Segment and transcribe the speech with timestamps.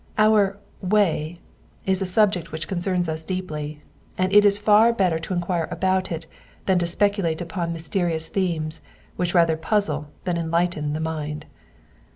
[0.17, 0.57] Our
[0.89, 1.37] tray"
[1.85, 3.83] is a subject which concerns us deeply,
[4.17, 6.25] and it is far better to enquire about it
[6.65, 8.81] than to speculate upon mysterious themes
[9.15, 11.45] which rather puzzle than enlighten the mind.